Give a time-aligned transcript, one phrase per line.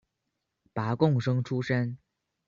[0.73, 1.95] 拔贡生出身。